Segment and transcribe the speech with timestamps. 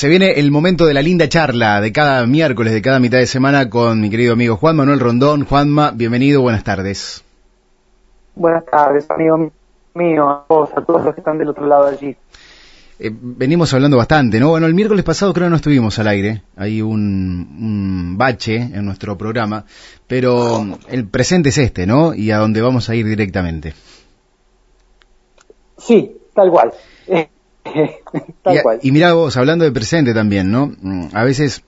[0.00, 3.26] Se viene el momento de la linda charla de cada miércoles, de cada mitad de
[3.26, 5.44] semana con mi querido amigo Juan Manuel Rondón.
[5.44, 7.22] Juanma, bienvenido, buenas tardes.
[8.34, 9.52] Buenas tardes, amigo
[9.92, 12.16] mío, a todos, a todos los que están del otro lado allí.
[12.98, 14.48] Eh, venimos hablando bastante, ¿no?
[14.48, 16.96] Bueno, el miércoles pasado creo que no estuvimos al aire, hay un,
[17.60, 19.66] un bache en nuestro programa,
[20.06, 22.14] pero el presente es este, ¿no?
[22.14, 23.74] Y a donde vamos a ir directamente.
[25.76, 26.72] Sí, tal cual.
[28.42, 28.80] Tal y, cual.
[28.82, 30.72] y mira vos, hablando de presente también, ¿no?
[30.80, 31.62] Mm, a veces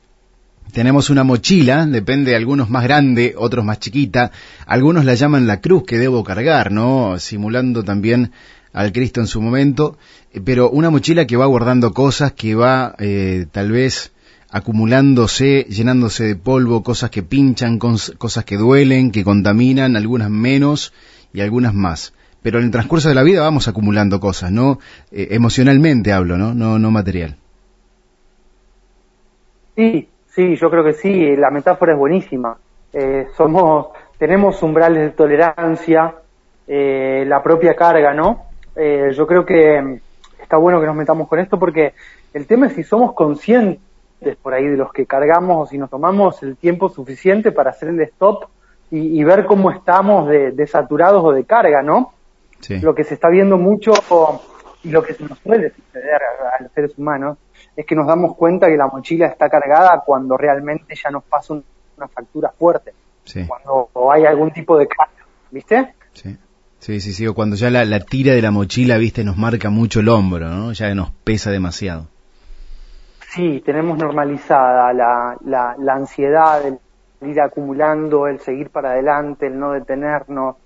[0.73, 4.31] tenemos una mochila, depende, algunos más grande, otros más chiquita,
[4.67, 7.19] algunos la llaman la cruz que debo cargar, ¿no?
[7.19, 8.33] Simulando también
[8.73, 9.99] al Cristo en su momento,
[10.33, 14.13] eh, pero una mochila que va guardando cosas, que va eh, tal vez
[14.51, 20.93] acumulándose, llenándose de polvo, cosas que pinchan, cosas que duelen, que contaminan, algunas menos
[21.33, 24.79] y algunas más pero en el transcurso de la vida vamos acumulando cosas, ¿no?
[25.11, 26.55] Eh, emocionalmente hablo, ¿no?
[26.55, 26.91] ¿no?
[26.91, 27.37] Material.
[29.77, 32.57] Sí, sí, yo creo que sí, la metáfora es buenísima.
[32.93, 33.87] Eh, somos,
[34.19, 36.15] tenemos umbrales de tolerancia,
[36.67, 38.51] eh, la propia carga, ¿no?
[38.75, 40.01] yo creo que
[40.41, 41.93] está bueno que nos metamos con esto porque
[42.33, 43.83] el tema es si somos conscientes
[44.41, 47.91] por ahí de los que cargamos o si nos tomamos el tiempo suficiente para hacer
[47.91, 48.47] el stop
[48.91, 52.15] y, ver cómo estamos de saturados o de carga, ¿no?
[52.69, 53.93] Lo que se está viendo mucho
[54.85, 56.21] y lo que se nos suele suceder
[56.59, 57.39] a, los seres humanos
[57.77, 61.55] es que nos damos cuenta que la mochila está cargada cuando realmente ya nos pasa
[61.55, 62.93] una factura fuerte.
[63.47, 65.95] Cuando hay algún tipo de cambio, ¿viste?
[66.13, 66.37] Sí.
[66.79, 70.01] Sí, sí, sí, o cuando ya la, tira de la mochila, viste, nos marca mucho
[70.01, 70.73] el hombro, ¿no?
[70.73, 72.09] Ya nos pesa demasiado.
[73.29, 76.81] Sí, tenemos normalizada la, la, la ansiedad, el
[77.31, 80.57] ir acumulando, el seguir para adelante, el no detenernos,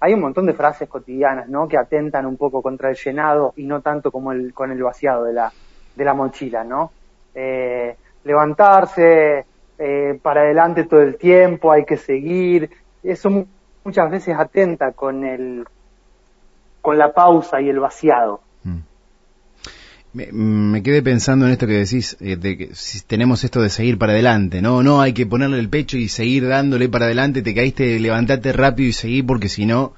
[0.00, 1.68] hay un montón de frases cotidianas, ¿no?
[1.68, 5.24] Que atentan un poco contra el llenado y no tanto como el, con el vaciado
[5.24, 5.52] de la,
[5.94, 6.90] de la mochila, ¿no?
[7.34, 9.44] Eh, levantarse
[9.78, 12.70] eh, para adelante todo el tiempo, hay que seguir.
[13.02, 13.46] Eso
[13.84, 15.66] muchas veces atenta con el,
[16.80, 18.40] con la pausa y el vaciado.
[20.12, 23.96] Me, quedé pensando en esto que decís, eh, de que si tenemos esto de seguir
[23.96, 27.54] para adelante, no, no, hay que ponerle el pecho y seguir dándole para adelante, te
[27.54, 29.94] caíste, levantate rápido y seguí porque si no,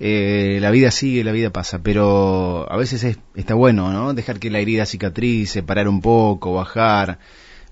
[0.00, 4.14] eh, la vida sigue, la vida pasa, pero a veces está bueno, ¿no?
[4.14, 7.18] Dejar que la herida cicatrice, parar un poco, bajar,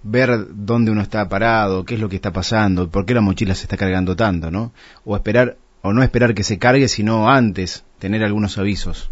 [0.03, 3.55] ver dónde uno está parado, qué es lo que está pasando, por qué la mochila
[3.55, 4.73] se está cargando tanto, ¿no?
[5.05, 9.11] O esperar, o no esperar que se cargue, sino antes tener algunos avisos.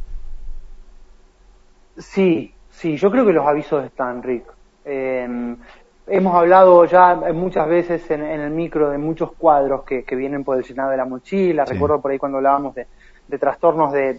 [1.96, 4.44] Sí, Sí, yo creo que los avisos están, Rick.
[4.84, 5.56] Em,
[6.06, 10.62] hemos hablado ya muchas veces en, el micro de muchos cuadros que, vienen por el
[10.62, 11.64] llenado de la mochila.
[11.64, 12.86] Recuerdo por ahí cuando hablábamos de,
[13.36, 14.10] trastornos de,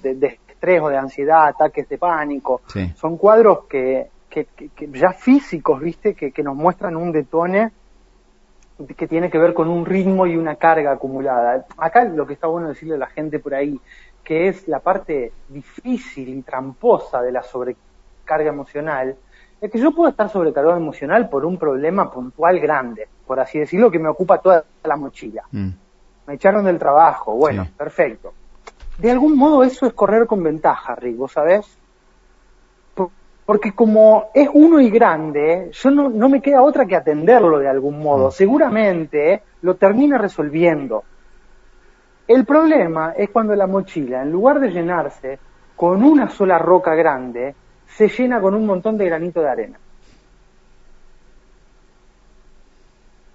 [0.50, 2.62] estrés o de ansiedad, ataques de pánico.
[2.96, 4.10] Son cuadros que,
[4.92, 6.14] ya físicos, ¿viste?
[6.14, 7.72] Que, nos muestran un detone
[8.98, 11.66] que tiene que ver con un ritmo y una carga acumulada.
[11.78, 13.80] Acá lo que está bueno decirle a la gente por ahí,
[14.22, 17.89] que es la parte difícil y tramposa de la sobrecarga
[18.30, 19.16] carga emocional,
[19.60, 23.90] es que yo puedo estar sobrecargado emocional por un problema puntual grande, por así decirlo,
[23.90, 25.44] que me ocupa toda la mochila.
[25.52, 25.70] Mm.
[26.28, 28.34] Me echaron del trabajo, bueno, perfecto.
[29.00, 31.76] De algún modo eso es correr con ventaja, Rick, ¿vos sabés?
[33.46, 37.68] Porque como es uno y grande, yo no, no me queda otra que atenderlo de
[37.68, 38.28] algún modo.
[38.28, 38.32] Mm.
[38.32, 41.04] Seguramente lo termina resolviendo.
[42.28, 45.40] El problema es cuando la mochila, en lugar de llenarse
[45.76, 47.56] con una sola roca grande,
[47.96, 49.80] se llena con un montón de granito de arena.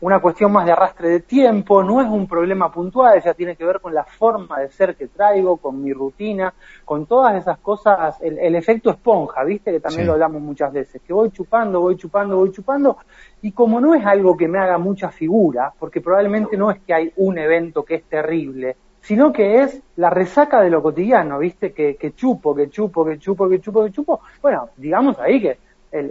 [0.00, 3.64] Una cuestión más de arrastre de tiempo, no es un problema puntual, ya tiene que
[3.64, 6.52] ver con la forma de ser que traigo, con mi rutina,
[6.84, 11.14] con todas esas cosas, el, efecto esponja, viste que también lo hablamos muchas veces, que
[11.14, 12.98] voy chupando, voy chupando, voy chupando,
[13.40, 16.92] y como no es algo que me haga mucha figura, porque probablemente no es que
[16.92, 21.74] hay un evento que es terrible, sino que es la resaca de lo cotidiano, ¿viste?
[21.74, 24.20] Que, chupo, que chupo, que chupo, que chupo, que chupo.
[24.40, 25.58] Bueno, digamos ahí que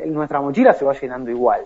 [0.05, 1.65] nuestra mochila se va llenando igual.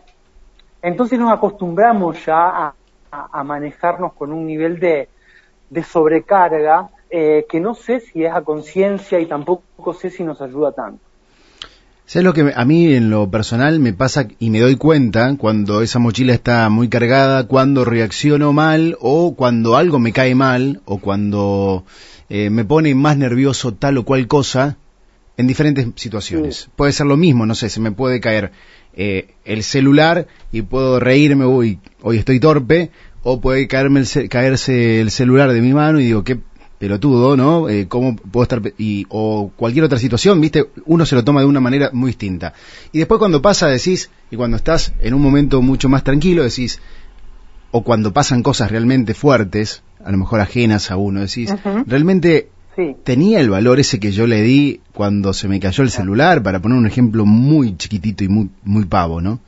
[0.82, 2.74] Entonces nos acostumbramos ya
[3.12, 5.10] a, manejarnos con un nivel de,
[5.84, 10.72] sobrecarga eh, que no sé si es a conciencia y tampoco sé si nos ayuda
[10.72, 11.07] tanto.
[12.08, 15.82] ¿Sabes lo que a mí en lo personal me pasa y me doy cuenta cuando
[15.82, 21.00] esa mochila está muy cargada, cuando reacciono mal o cuando algo me cae mal o
[21.00, 21.84] cuando
[22.30, 24.78] eh, me pone más nervioso tal o cual cosa
[25.36, 26.70] en diferentes situaciones?
[26.78, 28.54] Puede ser lo mismo, no sé, se me puede caer
[28.94, 32.90] eh, el celular y puedo reírme, uy, hoy estoy torpe,
[33.24, 36.40] o puede caerme caerse el celular de mi mano y digo, qué
[36.80, 37.70] pelotudo, ¿no?
[37.70, 38.62] Eh, ¿Cómo puedo estar.?
[38.78, 40.66] Y, o cualquier otra situación, ¿viste?
[40.86, 42.54] Uno se lo toma de una manera muy distinta.
[42.92, 46.82] Y después cuando pasa decís, Y cuando estás en un momento mucho más tranquilo, decís,
[47.72, 51.54] o cuando pasan cosas realmente fuertes, a lo mejor ajenas a uno, decís,
[51.86, 52.50] realmente
[53.04, 56.60] tenía el valor ese que yo le di cuando se me cayó el celular, para
[56.60, 59.40] poner un ejemplo muy chiquitito y muy, muy pavo, ¿no?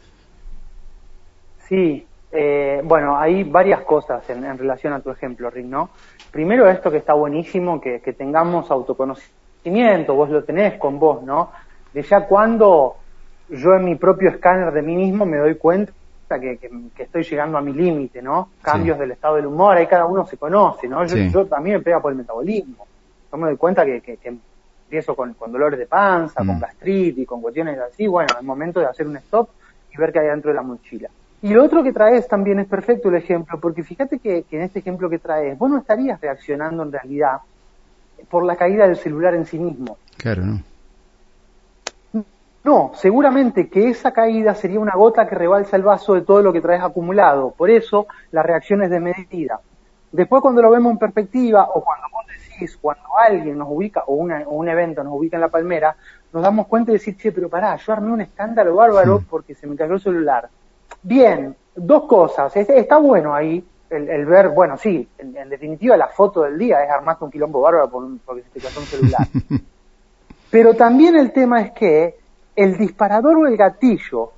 [1.67, 5.89] Sí, eh, bueno, hay varias cosas en, relación a tu ejemplo, Rick, ¿no?
[6.31, 11.51] Primero esto que está buenísimo, que, tengamos autoconocimiento, vos lo tenés con vos, ¿no?
[11.93, 12.95] De ya cuando
[13.49, 15.93] yo en mi propio escáner de mí mismo me doy cuenta
[16.39, 16.59] que,
[16.97, 18.49] estoy llegando a mi límite, ¿no?
[18.61, 21.03] Cambios del estado del humor, ahí cada uno se conoce, ¿no?
[21.05, 22.85] Yo, también me pega por el metabolismo.
[23.31, 26.59] Yo me doy cuenta que, empiezo con, dolores de panza, con mm.
[26.59, 29.49] gastritis, con cuestiones así, bueno, es momento de hacer un stop
[29.91, 31.09] y ver qué hay dentro de la mochila.
[31.41, 34.79] Y lo otro que traes también es perfecto el ejemplo, porque fíjate que, en este
[34.79, 37.39] ejemplo que traes, vos no estarías reaccionando en realidad
[38.29, 39.97] por la caída del celular en sí mismo.
[40.17, 40.63] Claro, ¿no?
[42.61, 46.51] No, seguramente que esa caída sería una gota que rebalsa el vaso de todo lo
[46.51, 47.51] que traes acumulado.
[47.51, 49.61] Por eso la reacción es desmedida.
[50.11, 54.15] Después cuando lo vemos en perspectiva, o cuando vos decís, cuando alguien nos ubica, o,
[54.15, 55.95] un evento nos ubica en la palmera,
[56.33, 59.65] nos damos cuenta de decir, che, pero pará, yo armé un escándalo bárbaro porque se
[59.65, 60.49] me cayó el celular.
[61.03, 62.55] Bien, dos cosas.
[62.55, 67.25] Está bueno ahí el, ver, bueno, sí, en, definitiva la foto del día es armarte
[67.25, 67.89] un quilombo bárbaro
[68.23, 69.27] porque se te cayó un celular.
[70.51, 72.15] Pero también el tema es que
[72.55, 74.31] el disparador o el gatillo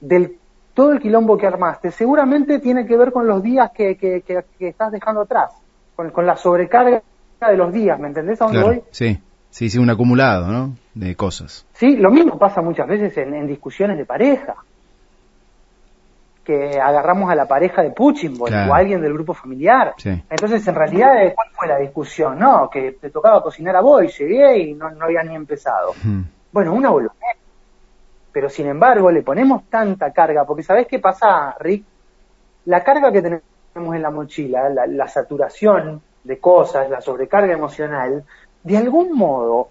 [0.00, 0.36] del
[0.74, 4.22] todo el quilombo que armaste seguramente tiene que ver con los días que, que,
[4.60, 5.52] estás dejando atrás,
[5.96, 7.02] con, la sobrecarga
[7.40, 8.82] de los días, ¿me entendés a dónde voy?
[8.90, 9.18] Sí,
[9.50, 10.76] sí, sí, un acumulado, ¿no?
[10.94, 11.66] De cosas.
[11.74, 14.56] Sí, lo mismo pasa muchas veces en discusiones de pareja
[16.50, 19.94] que agarramos a la pareja de Putin o a alguien del grupo familiar.
[20.04, 22.40] Entonces, en realidad, ¿cuál fue la discusión?
[22.40, 25.94] No, que te tocaba cocinar a vos y llegué y no, no había ni empezado.
[26.50, 27.14] Bueno, una boludez.
[28.32, 31.84] Pero sin embargo, le ponemos tanta carga, porque ¿sabés qué pasa, Rick?
[32.64, 38.24] La carga que tenemos en la mochila, la saturación de cosas, la sobrecarga emocional,
[38.64, 39.68] de algún modo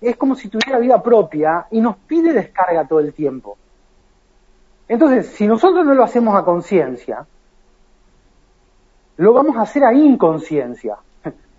[0.00, 3.58] es como si tuviera vida propia y nos pide descarga todo el tiempo.
[4.88, 7.26] Entonces, si nosotros no lo hacemos a conciencia,
[9.16, 10.96] lo vamos a hacer a inconsciencia.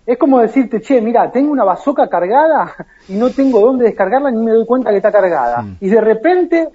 [0.06, 2.74] Es como decirte, che, mira, tengo una bazoca cargada
[3.08, 5.60] y no tengo dónde descargarla ni me doy cuenta que está cargada.
[5.60, 5.76] Mm.
[5.80, 6.68] Y de repente,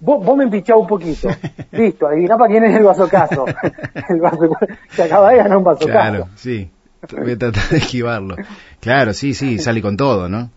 [0.00, 1.28] vos, me empichás un poquito.
[1.72, 3.44] Listo, adivina para quién es el bazocazo.
[4.08, 4.56] el vaso,
[4.96, 5.92] que acaba de ganar un bazocazo.
[5.92, 6.70] Claro, sí.
[7.12, 8.36] Voy a tratar de esquivarlo.
[8.80, 10.48] Claro, sí, sí, sale con todo, ¿no?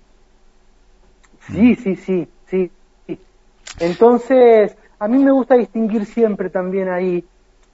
[1.52, 2.72] Sí, sí, sí, sí.
[3.80, 7.24] Entonces, a mí me gusta distinguir siempre también ahí,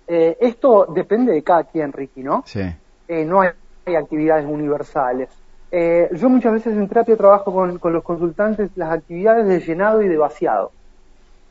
[0.07, 2.44] eh, esto depende de cada quien, Ricky, ¿no?
[2.45, 2.62] Sí.
[3.07, 3.50] Eh, no hay,
[3.95, 5.30] actividades universales.
[5.72, 10.01] Eh, yo muchas veces en terapia trabajo con, con, los consultantes las actividades de llenado
[10.01, 10.72] y de vaciado.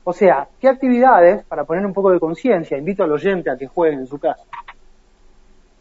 [0.04, 3.66] O sea, ¿qué actividades, para poner un poco de conciencia, invito al oyente a que
[3.66, 4.42] juegue en su casa,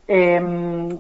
[0.07, 1.00] em,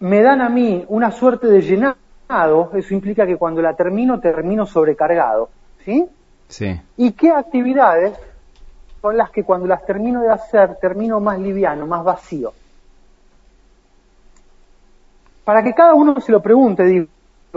[0.00, 4.66] me dan a mí una suerte de llenado, eso implica que cuando la termino, termino
[4.66, 5.48] sobrecargado,
[5.84, 6.06] ¿sí?
[6.96, 8.16] ¿Y qué actividades
[9.00, 12.52] son las que cuando las termino de hacer termino más liviano, más vacío?
[15.44, 17.06] Para que cada uno se lo pregunte, digo,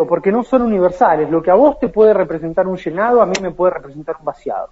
[0.07, 1.29] porque no son universales.
[1.29, 4.25] Lo que a vos te puede representar un llenado, a mí me puede representar un
[4.25, 4.69] vaciado.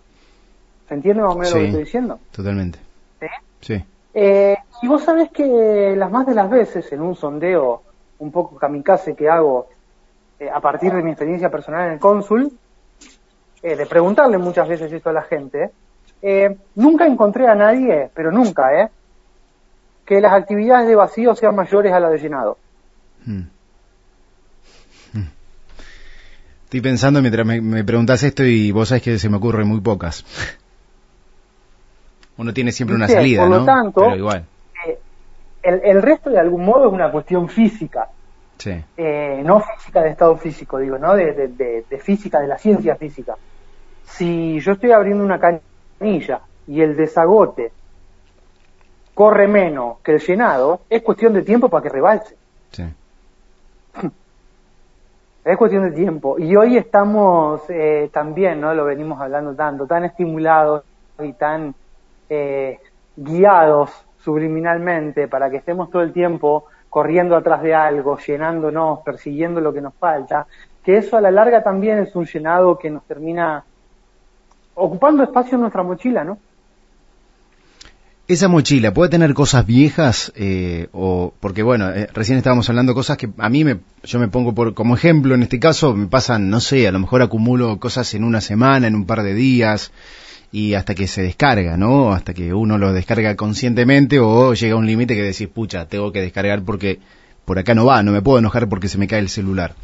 [0.88, 2.20] ¿Se entiende más o menos lo que estoy diciendo?
[2.32, 2.80] Totalmente.
[3.20, 3.28] ¿Sí?
[3.62, 3.86] Sí.
[4.14, 7.82] Eh, y vos sabés que las más de las veces en un sondeo
[8.20, 9.68] un poco kamikaze que hago
[10.40, 12.52] eh, a partir de mi experiencia personal en el cónsul,
[13.66, 15.72] eh, de preguntarle muchas veces esto a la gente,
[16.22, 18.90] eh, nunca encontré a nadie, pero nunca, ¿eh?
[20.06, 22.60] que las actividades de vacío sean mayores a las de llenado.
[23.26, 23.46] Hmm.
[25.14, 25.30] Hmm.
[26.66, 30.24] Estoy pensando mientras me, preguntas esto y vos sabés que se me ocurren muy pocas.
[32.38, 34.46] Uno tiene siempre una salida, por lo tanto, igual.
[34.86, 35.00] Eh,
[35.64, 38.10] el, resto de algún modo es una cuestión física.
[38.60, 38.76] Sí.
[39.44, 41.16] no física de estado físico, digo, ¿no?
[41.16, 43.36] de, de física, de la ciencia física
[44.06, 47.72] si yo estoy abriendo una canilla y el desagote
[49.14, 52.36] corre menos que el llenado, es cuestión de tiempo para que rebalse.
[52.72, 52.84] Sí.
[55.46, 56.40] Es cuestión de tiempo.
[56.40, 58.74] Y hoy estamos eh, también, ¿no?
[58.74, 60.84] Lo venimos hablando tanto, tan estimulados
[61.20, 61.76] y tan
[62.28, 62.80] eh,
[63.16, 69.72] guiados subliminalmente para que estemos todo el tiempo corriendo atrás de algo, llenándonos, persiguiendo lo
[69.72, 70.48] que nos falta,
[70.84, 73.64] que eso a la larga también es un llenado que nos termina
[74.76, 76.38] ocupando espacio en nuestra mochila, ¿no?
[78.28, 83.18] Esa mochila puede tener cosas viejas eh, o porque bueno eh, recién estábamos hablando cosas
[83.18, 86.50] que a mí me yo me pongo por como ejemplo en este caso me pasan
[86.50, 89.92] no sé a lo mejor acumulo cosas en una semana en un par de días
[90.52, 94.78] y hasta que se descarga no hasta que uno lo descarga conscientemente o llega a
[94.78, 96.98] un límite que decís pucha tengo que descargar porque
[97.46, 99.76] por acá no va no me puedo enojar porque se me cae el celular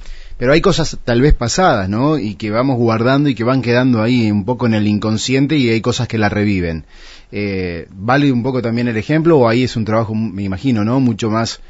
[0.42, 4.02] pero hay cosas tal vez pasadas no y que vamos guardando y que van quedando
[4.02, 6.86] ahí un poco en el inconsciente y hay cosas que la reviven
[7.32, 11.00] eh, ¿Vale un poco también el ejemplo o ahí es un trabajo, me imagino, ¿no?
[11.00, 11.62] Mucho más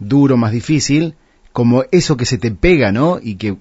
[0.00, 1.14] duro, más difícil,
[1.52, 3.20] como eso que se te pega, ¿no?
[3.22, 3.56] Y que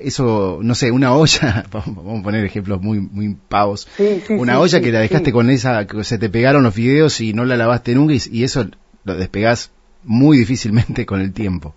[0.00, 3.86] eso, no sé, una olla, vamos a poner ejemplos muy muy pavos,
[4.28, 7.44] una olla que la dejaste con esa, que se te pegaron los fideos y no
[7.44, 8.66] la lavaste nunca y, eso
[9.04, 9.70] lo despegás
[10.02, 11.76] muy difícilmente con el tiempo.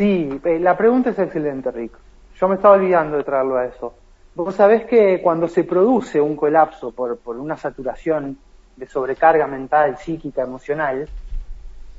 [0.00, 1.92] Sí, eh, la pregunta es excelente, Rick.
[2.34, 3.92] Yo me estaba olvidando de traerlo a eso.
[4.34, 8.38] Vos sabés que cuando se produce un colapso por, por una saturación
[8.76, 11.06] de sobrecarga mental, psíquica, emocional,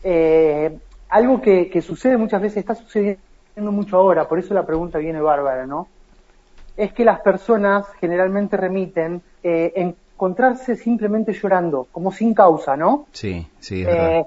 [0.03, 0.79] eh,
[1.09, 5.21] algo que, que, sucede muchas veces, está sucediendo mucho ahora, por eso la pregunta viene
[5.21, 5.87] bárbara, ¿no?
[6.75, 13.05] Es que las personas generalmente remiten eh, encontrarse simplemente llorando, como sin causa, ¿no?
[13.11, 13.83] Sí, sí.
[13.87, 14.25] Eh,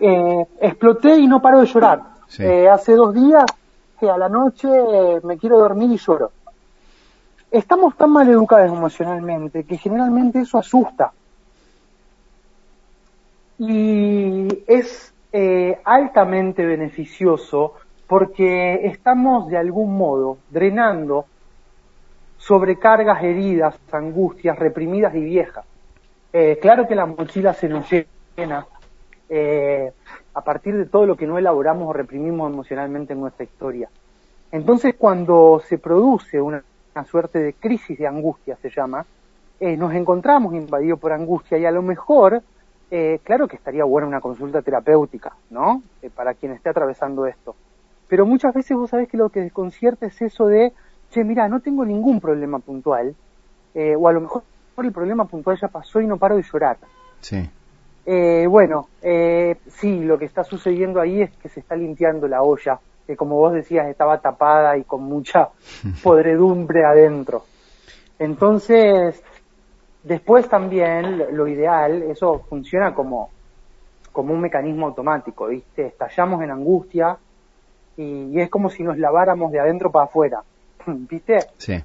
[0.00, 2.11] eh, exploté y no paro de llorar.
[2.38, 3.44] Eh, hace dos días
[4.00, 4.68] que a la noche
[5.22, 6.32] me quiero dormir y lloro
[7.52, 11.12] estamos tan mal educados emocionalmente que generalmente eso asusta.
[13.58, 17.74] Y es eh, altamente beneficioso
[18.08, 21.26] porque estamos de algún modo drenando
[22.38, 25.64] sobrecargas, heridas, angustias reprimidas y viejas.
[26.32, 28.66] Eh, claro que la mochila se nos llena
[29.28, 29.92] eh,
[30.34, 33.88] a partir de todo lo que no elaboramos o reprimimos emocionalmente en nuestra historia.
[34.50, 36.62] Entonces, cuando se produce una
[37.10, 39.06] suerte de crisis de angustia se llama,
[39.60, 42.42] eh, nos encontramos invadidos por angustia y a lo mejor,
[42.90, 45.82] eh, claro que estaría buena una consulta terapéutica, ¿no?
[46.02, 47.54] Eh, para quien esté atravesando esto.
[48.08, 50.72] Pero muchas veces vos sabés que lo que desconcierta es eso de,
[51.10, 53.14] che, mira, no tengo ningún problema puntual,
[53.74, 54.42] o a lo mejor
[54.78, 56.76] el problema puntual ya pasó y no paro de llorar.
[57.20, 57.48] Sí.
[58.04, 63.16] Bueno, sí, lo que está sucediendo ahí es que se está limpiando la olla que
[63.16, 65.48] como vos decías estaba tapada y con mucha
[66.02, 67.44] podredumbre adentro.
[68.18, 69.22] Entonces,
[70.02, 73.30] después también lo ideal, eso funciona como,
[74.12, 75.86] como un mecanismo automático, ¿viste?
[75.86, 77.16] Estallamos en angustia
[77.96, 80.42] y, es como si nos laváramos de adentro para afuera,
[80.86, 81.38] ¿viste?
[81.58, 81.82] Sí.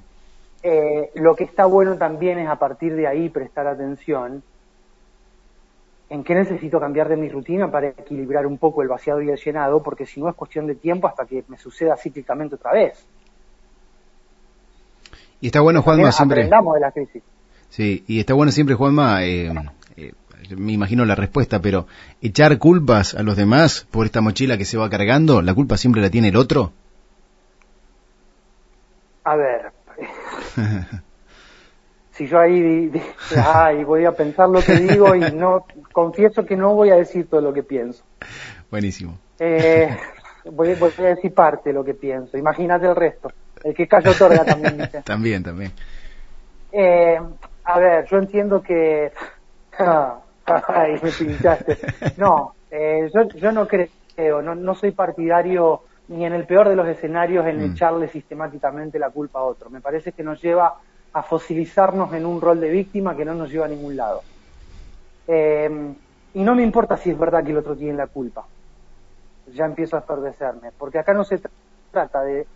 [0.62, 4.42] Eh, lo que está bueno también es a partir de ahí prestar atención
[6.10, 9.36] en qué necesito cambiar de mi rutina para equilibrar un poco el vaciado y el
[9.36, 13.04] llenado, porque si no es cuestión de tiempo hasta que me suceda cíclicamente otra vez.
[15.40, 16.40] Y está bueno, Juanma, siempre...
[16.40, 17.22] Aprendamos de la crisis.
[17.68, 19.52] Sí, y está bueno siempre, Juanma, eh,
[19.96, 20.12] eh,
[20.56, 21.86] me imagino la respuesta, pero
[22.22, 26.00] echar culpas a los demás por esta mochila que se va cargando, ¿la culpa siempre
[26.00, 26.72] la tiene el otro?
[29.24, 29.72] A ver,
[32.18, 32.90] si yo ahí
[33.54, 37.30] ay, voy a pensar lo que digo y no confieso que no voy a decir
[37.30, 38.02] todo lo que pienso.
[38.70, 39.16] Buenísimo.
[39.38, 39.88] Eh,
[40.50, 42.36] voy, a decir parte de lo que pienso.
[42.36, 43.30] Imagínate el resto.
[43.62, 44.78] El que callo otorga también.
[44.78, 45.02] ¿viste?
[45.04, 45.72] también, también.
[46.72, 47.20] Eh,
[47.64, 49.12] a ver, yo entiendo que...
[49.78, 51.78] ay, me pinchaste.
[52.16, 56.74] No, eh, yo, yo no creo, no, no soy partidario ni en el peor de
[56.74, 57.72] los escenarios en mm.
[57.72, 59.70] echarle sistemáticamente la culpa a otro.
[59.70, 60.78] Me parece que nos lleva
[61.12, 64.22] a fosilizarnos en un rol de víctima que no nos lleva a ningún lado.
[65.26, 65.94] Eh,
[66.34, 68.46] y no me importa si es verdad que el otro tiene la culpa.
[69.52, 71.40] Ya empiezo a estorbecerme, porque acá no se
[71.90, 72.46] trata de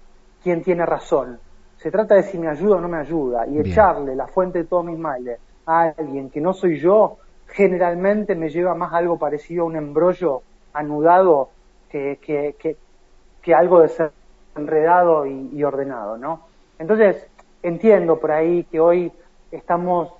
[0.42, 1.38] quién tiene razón,
[1.78, 4.64] se trata de si me ayuda o no me ayuda, y echarle la fuente de
[4.64, 7.18] todos mis males a alguien que no soy yo,
[7.48, 10.42] generalmente me lleva más algo parecido a un embrollo
[10.74, 11.50] anudado
[11.90, 12.76] que, que,
[13.42, 14.12] que, algo de ser
[14.56, 16.46] enredado y, y ordenado, ¿no?
[16.78, 17.26] Entonces,
[17.62, 19.12] entiendo por ahí que hoy
[19.50, 20.12] estamos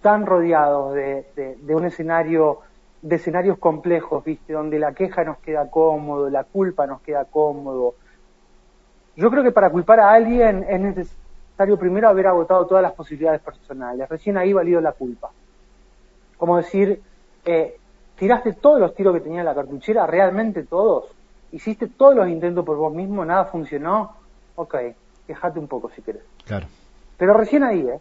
[0.00, 1.24] tan rodeados de,
[1.68, 2.58] un escenario,
[3.00, 4.52] de escenarios complejos, ¿viste?
[4.52, 7.94] Donde la queja nos queda cómodo, la culpa nos queda cómodo.
[9.16, 13.40] Yo creo que para culpar a alguien es necesario primero haber agotado todas las posibilidades
[13.40, 14.08] personales.
[14.08, 15.30] Recién ahí valido la culpa.
[16.36, 17.00] Como decir,
[17.44, 17.78] eh,
[18.16, 21.14] tiraste todos los tiros que tenía en la cartuchera, realmente todos.
[21.52, 24.16] Hiciste todos los intentos por vos mismo, nada funcionó.
[24.56, 24.74] Ok,
[25.32, 26.22] quejate un poco si querés.
[26.44, 26.66] Claro.
[27.16, 28.00] Pero recién ahí, ¿eh?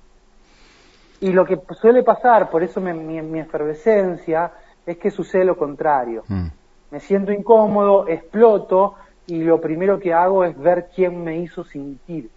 [1.21, 4.51] Y lo que suele pasar, por eso mi, efervescencia,
[4.85, 6.23] es que sucede lo contrario.
[6.27, 6.47] Mm.
[6.89, 8.95] Me siento incómodo, exploto
[9.27, 12.29] y lo primero que hago es ver quién me hizo sentir.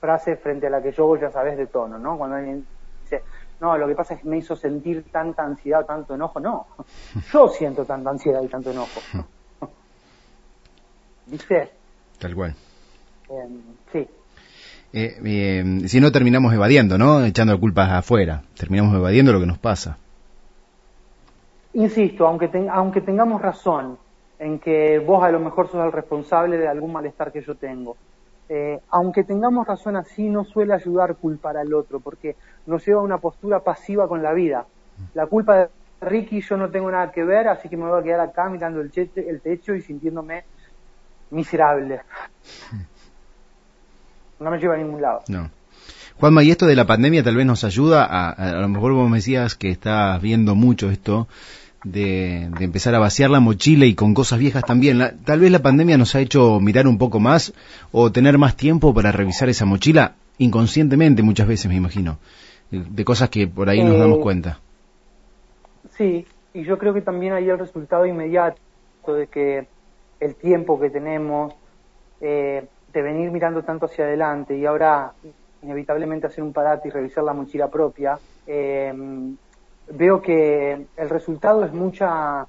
[0.00, 2.16] Frase frente a la que yo ya sabes de tono, ¿no?
[2.16, 2.64] Cuando alguien
[3.02, 3.22] dice,
[3.60, 6.38] no, lo que pasa es que me hizo sentir tanta ansiedad, tanto enojo.
[6.38, 6.66] No,
[7.32, 9.00] yo siento tanta ansiedad y tanto enojo.
[11.26, 11.72] ¿Viste?
[12.18, 12.54] Tal cual.
[13.28, 14.08] Em, sí.
[14.92, 17.24] Eh, si no terminamos evadiendo, ¿no?
[17.24, 18.42] Echando culpas afuera.
[18.56, 19.98] Terminamos evadiendo lo que nos pasa.
[21.74, 23.98] Insisto, aunque, aunque tengamos razón
[24.38, 27.96] en que vos a lo mejor sos el responsable de algún malestar que yo tengo,
[28.48, 33.04] eh, aunque tengamos razón así, no suele ayudar culpar al otro, porque nos lleva a
[33.04, 34.66] una postura pasiva con la vida.
[35.12, 35.68] La culpa de
[36.00, 38.80] Ricky yo no tengo nada que ver, así que me voy a quedar acá mirando
[38.80, 40.44] el, el techo y sintiéndome
[41.30, 42.00] miserable.
[44.40, 45.22] No me lleva a ningún lado.
[45.28, 45.50] No.
[46.18, 49.10] Juanma, y esto de la pandemia tal vez nos ayuda, a, a lo mejor vos
[49.10, 51.28] me decías que estás viendo mucho esto,
[51.86, 55.20] de, empezar a vaciar la mochila y con cosas viejas también.
[55.24, 57.52] tal vez la pandemia nos ha hecho mirar un poco más
[57.92, 62.18] o tener más tiempo para revisar esa mochila inconscientemente muchas veces, me imagino,
[62.70, 64.60] de cosas que por ahí nos damos eh, cuenta.
[65.96, 68.58] Sí, y yo creo que también hay el resultado inmediato
[69.06, 69.66] de que
[70.20, 71.54] el tiempo que tenemos,
[72.20, 72.66] eh,
[72.96, 75.12] de venir mirando tanto hacia adelante y ahora
[75.60, 78.90] inevitablemente hacer un parate y revisar la mochila propia, eh,
[79.90, 82.46] veo que el resultado es mucha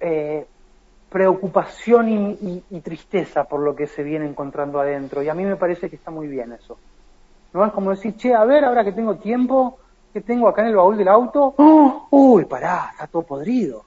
[0.00, 0.44] eh,
[1.08, 2.08] preocupación
[2.68, 5.22] y, tristeza por lo que se viene encontrando adentro.
[5.22, 6.76] Y a mí me parece que está muy bien eso.
[7.52, 9.78] No es como decir, che, a ver, ahora que tengo tiempo,
[10.12, 11.54] que tengo acá en el baúl del auto?
[11.56, 12.08] ¡Oh!
[12.10, 13.84] Uy, pará, está todo podrido.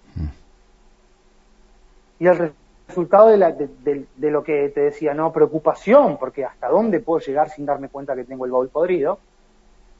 [2.20, 2.54] Y el
[2.94, 7.50] resultado de, la, de, lo que te decía, no, preocupación, porque hasta dónde puedo llegar
[7.50, 9.18] sin darme cuenta que tengo el baúl podrido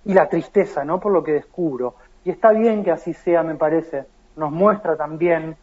[0.06, 1.00] y la tristeza, ¿no?
[1.00, 1.96] Por lo que descubro.
[2.24, 4.06] Y está bien que así sea, me parece.
[4.36, 5.56] Nos muestra también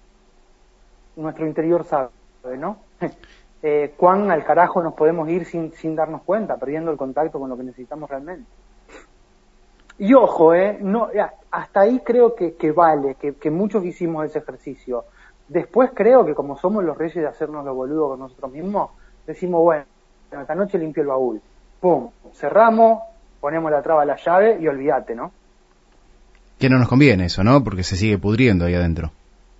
[1.14, 2.10] nuestro interior sabe,
[2.58, 2.78] ¿no?
[3.62, 7.56] eh, cuán al carajo nos podemos ir sin, darnos cuenta, perdiendo el contacto con lo
[7.56, 8.50] que necesitamos realmente.
[9.98, 10.78] Y ojo, ¿eh?
[10.80, 11.08] No,
[11.52, 15.04] hasta ahí creo que, que vale, que, que, muchos hicimos ese ejercicio.
[15.50, 18.92] Después creo que como somos los reyes de hacernos los boludos con nosotros mismos,
[19.26, 19.84] decimos, bueno,
[20.30, 21.40] esta noche limpio el baúl.
[21.80, 23.02] Pum, cerramos,
[23.40, 25.32] ponemos la traba a la llave y olvídate, ¿no?
[26.56, 27.64] Que no nos conviene eso, ¿no?
[27.64, 29.10] Porque se sigue pudriendo ahí adentro.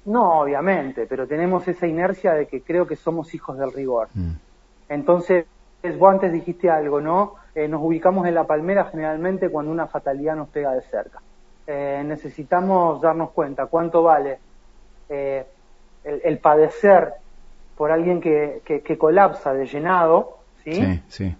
[0.05, 4.11] No, obviamente, pero tenemos esa inercia de que creo que somos hijos del rigor.
[4.15, 4.35] Mm.
[4.91, 5.47] Entonces,
[5.99, 7.35] vos antes dijiste algo, ¿no?
[7.53, 11.21] Eh, nos ubicamos en la palmera generalmente cuando una fatalidad nos pega de cerca.
[11.67, 14.39] Eh, necesitamos darnos cuenta cuánto vale
[15.09, 15.45] eh,
[16.05, 17.13] el, padecer
[17.77, 20.73] por alguien que, que, colapsa de llenado, ¿sí?
[20.73, 21.37] Sí, sí.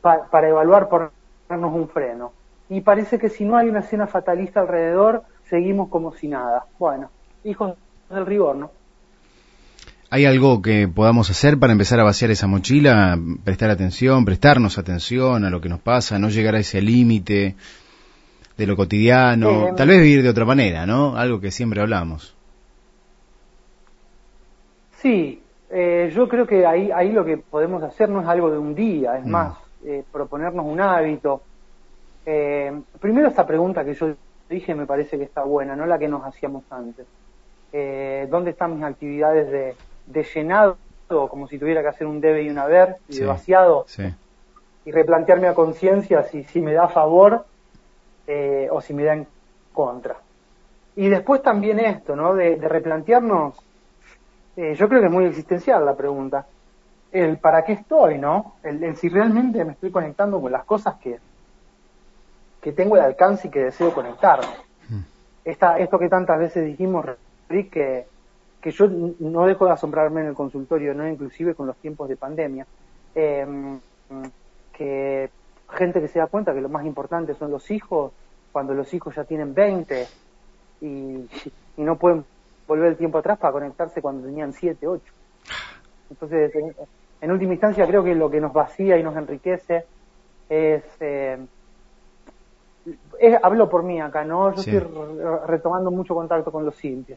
[0.00, 1.12] para evaluar por
[1.48, 2.32] un freno.
[2.68, 6.64] Y parece que si no hay una escena fatalista alrededor, seguimos como si nada.
[6.78, 7.10] Bueno,
[7.44, 7.76] hijos
[8.10, 8.70] del rigor, ¿no?
[10.10, 13.18] ¿Hay algo que podamos hacer para empezar a vaciar esa mochila?
[13.42, 17.56] Prestar atención, prestarnos atención a lo que nos pasa, no llegar a ese límite
[18.56, 21.16] de lo cotidiano, eh, tal vez vivir de otra manera, ¿no?
[21.16, 22.36] Algo que siempre hablamos.
[25.04, 28.56] Sí, eh, yo creo que ahí, ahí lo que podemos hacer no es algo de
[28.56, 29.30] un día, es mm.
[29.30, 31.42] más, eh, proponernos un hábito.
[32.24, 34.14] Eh, primero esta pregunta que yo
[34.48, 37.06] dije me parece que está buena, no la que nos hacíamos antes.
[38.30, 39.74] ¿Dónde están mis actividades de,
[40.06, 43.84] de, llenado, como si tuviera que hacer un debe y un haber, y de vaciado?
[44.86, 47.44] Y replantearme a conciencia si, si me da favor
[48.70, 49.26] o si me da en
[49.74, 50.16] contra.
[50.96, 52.34] Y después también esto, ¿no?
[52.34, 53.54] De, replantearnos,
[54.56, 56.46] yo creo que es muy existencial la pregunta
[57.14, 58.56] el para qué estoy, ¿no?
[58.64, 61.20] El, si realmente me estoy conectando con las cosas que,
[62.60, 64.48] que tengo el alcance y que deseo conectarme.
[64.88, 65.02] Hmm.
[65.44, 67.06] Esta, esto que tantas veces dijimos,
[67.48, 68.06] Rick, que,
[68.60, 68.88] que yo
[69.20, 71.08] no dejo de asombrarme en el consultorio, ¿no?
[71.08, 72.66] Inclusive con los tiempos de pandemia,
[73.14, 73.78] em,
[74.72, 75.30] que
[75.70, 78.10] gente que se da cuenta que lo más importante son los hijos,
[78.50, 80.06] cuando los hijos ya tienen 20
[80.80, 80.86] y,
[81.76, 82.24] y no pueden
[82.66, 85.12] volver el tiempo atrás para conectarse cuando tenían 7, 8.
[86.10, 86.52] Entonces,
[87.20, 89.84] en última instancia creo que lo que nos vacía y nos enriquece
[90.48, 91.38] es, eh,
[93.42, 94.54] hablo por mí acá, ¿no?
[94.54, 94.78] Yo estoy
[95.46, 97.16] retomando mucho contacto con lo simple.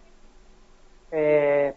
[1.11, 1.73] Eh,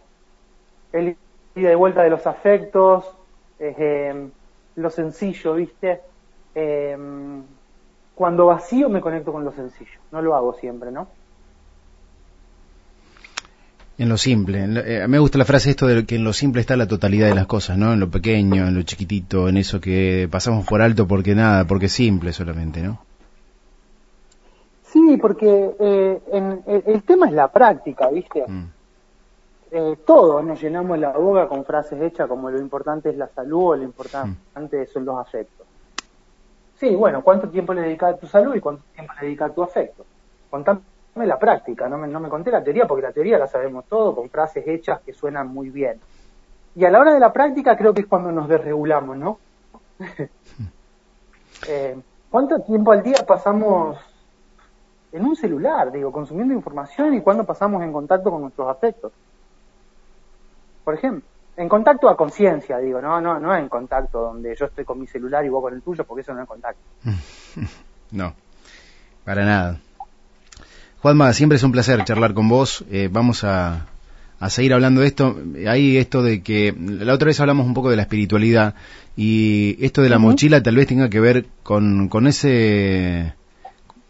[0.93, 1.17] el
[1.55, 3.17] ida de vuelta de los afectos,
[3.59, 4.29] eh,
[4.77, 6.01] lo sencillo, ¿viste?
[6.55, 6.97] Eh,
[8.15, 11.09] cuando vacío me conecto con lo sencillo, no lo hago siempre, ¿no?
[14.01, 14.65] En lo simple.
[14.65, 17.35] Eh, me gusta la frase esto de que en lo simple está la totalidad de
[17.35, 17.93] las cosas, ¿no?
[17.93, 21.85] En lo pequeño, en lo chiquitito, en eso que pasamos por alto porque nada, porque
[21.85, 22.99] es simple solamente, ¿no?
[24.85, 28.43] Sí, porque eh, en, el, tema es la práctica, ¿viste?
[28.49, 28.71] Mm.
[29.71, 33.65] Eh, todos nos llenamos la boca con frases hechas como lo importante es la salud
[33.65, 34.87] o lo importante mm.
[34.91, 35.67] son los afectos.
[36.79, 39.55] Sí, bueno, ¿cuánto tiempo le dedicas a tu salud y cuánto tiempo le dedicas a
[39.55, 40.07] tu afecto?
[40.49, 40.81] Contame
[41.15, 44.15] la práctica, no me, no me conté la teoría, porque la teoría la sabemos todo,
[44.15, 46.01] con frases hechas que suenan muy bien.
[46.75, 49.39] Y a la hora de la práctica creo que es cuando nos desregulamos, ¿no?
[51.69, 53.99] eh, ¿Cuánto tiempo al día pasamos
[55.13, 59.13] en un celular, digo, consumiendo información y cuándo pasamos en contacto con nuestros afectos?
[60.85, 64.85] Por ejemplo, en contacto a conciencia, digo, no, no, no en contacto donde yo estoy
[64.85, 66.81] con mi celular y vos con el tuyo, porque eso no es contacto.
[68.13, 68.33] no,
[69.25, 69.81] para nada.
[71.03, 72.85] Juanma, siempre es un placer charlar con vos.
[72.91, 73.87] Eh, vamos a,
[74.39, 75.35] a seguir hablando de esto.
[75.67, 78.75] Hay esto de que la otra vez hablamos un poco de la espiritualidad
[79.17, 83.35] y esto de la mochila tal vez tenga que ver con, con ese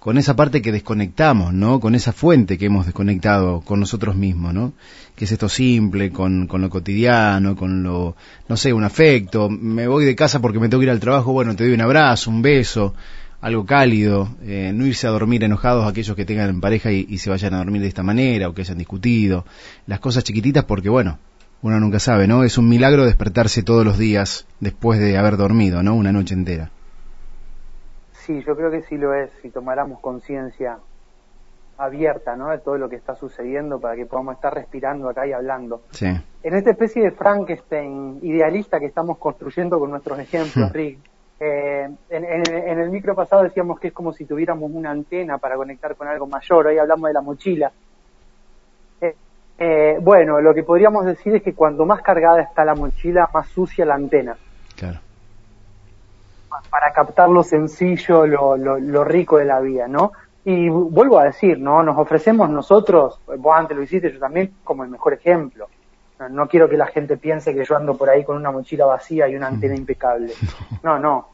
[0.00, 1.79] con esa parte que desconectamos, ¿no?
[1.79, 4.72] Con esa fuente que hemos desconectado con nosotros mismos, ¿no?
[5.14, 8.16] Que es esto simple, con, con lo cotidiano, con lo,
[8.48, 9.50] no sé, un afecto.
[9.50, 11.83] Me voy de casa porque me tengo que ir al trabajo, bueno, te doy un
[11.83, 12.94] abrazo, un beso,
[13.40, 17.55] algo cálido, eh, no irse a dormir enojados aquellos que tengan pareja y, se vayan
[17.55, 19.44] a dormir de esta manera o que hayan discutido.
[19.87, 21.18] Las cosas chiquititas porque, bueno,
[21.62, 22.44] uno nunca sabe, ¿no?
[22.44, 25.94] Es un milagro despertarse todos los días después de haber dormido, ¿no?
[25.94, 26.70] Una noche entera.
[28.12, 30.79] Sí, yo creo que sí lo es, si tomáramos conciencia
[31.79, 32.50] abierta, ¿no?
[32.50, 35.83] De todo lo que está sucediendo para que podamos estar respirando acá y hablando.
[35.92, 36.07] Sí.
[36.42, 40.98] En esta especie de Frankenstein idealista que estamos construyendo con nuestros ejemplos, Rick,
[41.42, 45.96] eh, en, el micro pasado decíamos que es como si tuviéramos una antena para conectar
[45.96, 47.72] con algo mayor, hoy hablamos de la mochila.
[49.00, 49.16] Eh,
[49.59, 53.48] eh, bueno, lo que podríamos decir es que cuando más cargada está la mochila, más
[53.48, 54.37] sucia la antena.
[54.76, 55.00] Claro.
[56.68, 60.12] Para captar lo sencillo, lo, lo, rico de la vida, ¿no?
[60.44, 61.83] Y vuelvo a decir, ¿no?
[61.83, 65.68] Nos ofrecemos nosotros, vos antes lo hiciste, yo también, como el mejor ejemplo.
[66.28, 69.28] No quiero que la gente piense que yo ando por ahí con una mochila vacía
[69.28, 70.33] y una antena impecable.
[70.83, 71.28] No, no.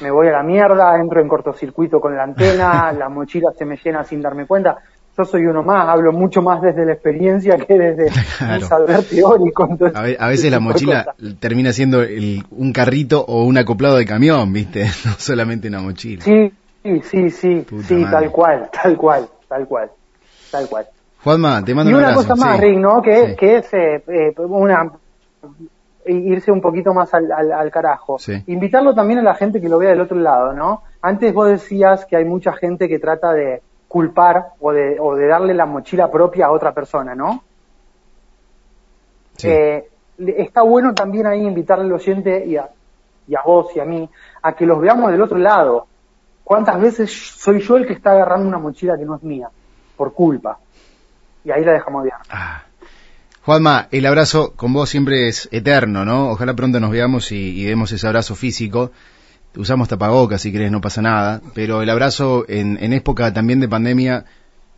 [0.00, 3.76] Me voy a la mierda, entro en cortocircuito con la antena, la mochila se me
[3.76, 4.78] llena sin darme cuenta.
[5.16, 8.06] Yo soy uno más, hablo mucho más desde la experiencia que desde
[8.54, 9.68] el saber teórico.
[9.94, 12.02] a, veces la mochila termina siendo
[12.50, 14.84] un carrito o un acoplado de camión, ¿viste?
[15.04, 16.22] No solamente una mochila.
[16.22, 19.90] Sí, sí, sí, sí, sí tal cual, tal cual, tal cual,
[20.52, 20.86] tal cual.
[21.24, 23.02] Juanma, te mando y una cosa más, Rick, ¿no?
[23.02, 24.92] Que, que es eh, eh, una
[26.06, 28.16] irse un poquito más al, al, carajo.
[28.46, 30.82] Invitarlo también a la gente que lo vea del otro lado, ¿no?
[31.02, 35.26] Antes vos decías que hay mucha gente que trata de culpar o de, o de
[35.26, 37.42] darle la mochila propia a otra persona, ¿no?
[39.42, 42.68] Eh, está bueno también ahí invitarle al oyente y a,
[43.26, 44.08] y a vos y a mí
[44.42, 45.86] a que los veamos del otro lado.
[46.42, 49.50] ¿Cuántas veces soy yo el que está agarrando una mochila que no es mía?
[49.96, 50.58] Por culpa
[51.48, 52.14] y ahí la dejamos bien.
[52.30, 52.62] Ah.
[53.42, 56.28] Juanma, el abrazo con vos siempre es eterno, ¿no?
[56.28, 58.92] Ojalá pronto nos veamos y, demos ese abrazo físico.
[59.56, 64.26] Usamos tapabocas si querés, no pasa nada, pero el abrazo en, época también de pandemia,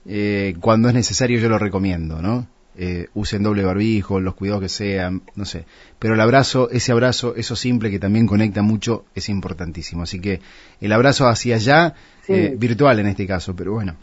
[0.06, 2.46] eh, cuando es necesario yo lo recomiendo, ¿no?
[2.76, 5.64] Eh, usen doble barbijo, los cuidados que sean, no sé.
[5.98, 10.04] Pero el abrazo, ese abrazo, eso simple que también conecta mucho, es importantísimo.
[10.04, 10.40] Así que
[10.80, 11.94] el abrazo hacia allá,
[12.28, 13.96] eh, virtual en este caso, pero bueno,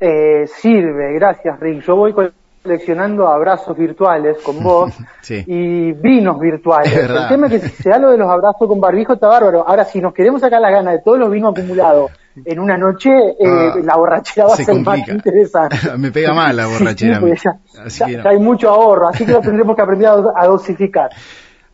[0.00, 1.82] eh, sirve, gracias Rick.
[1.82, 2.14] Yo voy
[2.62, 4.92] coleccionando abrazos virtuales con vos
[5.28, 6.94] y vinos virtuales.
[6.94, 9.66] El tema es que si se da lo de los abrazos con barbijo está bárbaro.
[9.66, 12.10] Ahora, si nos queremos sacar la gana de todos los vinos acumulados
[12.44, 15.76] en una noche, eh, ah, la borrachera va a ser más interesante.
[15.98, 17.20] Me pega mal la borrachera.
[17.34, 21.10] ya, hay mucho ahorro, así que lo tendremos que aprender a, dosificar.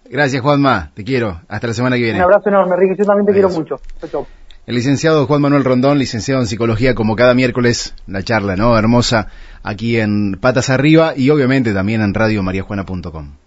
[0.09, 0.91] Gracias, Juanma.
[0.95, 1.41] Te quiero.
[1.49, 2.19] Hasta la semana que viene.
[2.19, 2.99] Un abrazo enorme, Rick.
[2.99, 3.77] Yo también te quiero mucho.
[4.11, 4.27] Chau,
[4.67, 8.77] el licenciado Juan Manuel Rondón, licenciado en psicología, como cada miércoles, la charla, ¿no?
[8.79, 9.29] Hermosa,
[9.63, 13.44] aquí en Patas Arriba y obviamente también en radiomariajuana.com.